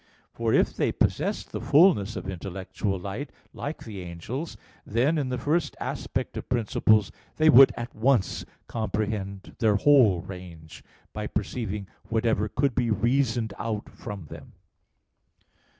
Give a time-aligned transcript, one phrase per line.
[0.33, 5.37] For if they possessed the fulness of intellectual light, like the angels, then in the
[5.37, 10.83] first aspect of principles they would at once comprehend their whole range,
[11.13, 14.53] by perceiving whatever could be reasoned out from them.